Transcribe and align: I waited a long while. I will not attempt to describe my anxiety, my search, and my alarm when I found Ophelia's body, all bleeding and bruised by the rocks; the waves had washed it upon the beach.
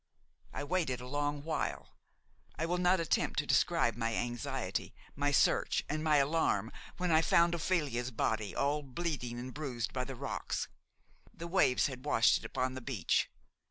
I 0.51 0.63
waited 0.63 0.99
a 0.99 1.05
long 1.07 1.43
while. 1.43 1.91
I 2.55 2.65
will 2.65 2.79
not 2.79 2.99
attempt 2.99 3.37
to 3.37 3.45
describe 3.45 3.95
my 3.95 4.15
anxiety, 4.15 4.95
my 5.15 5.29
search, 5.31 5.83
and 5.87 6.03
my 6.03 6.15
alarm 6.17 6.71
when 6.97 7.11
I 7.11 7.21
found 7.21 7.53
Ophelia's 7.53 8.09
body, 8.09 8.55
all 8.55 8.81
bleeding 8.81 9.37
and 9.37 9.53
bruised 9.53 9.93
by 9.93 10.03
the 10.05 10.15
rocks; 10.15 10.67
the 11.31 11.45
waves 11.45 11.85
had 11.85 12.03
washed 12.03 12.39
it 12.39 12.45
upon 12.45 12.73
the 12.73 12.81
beach. 12.81 13.29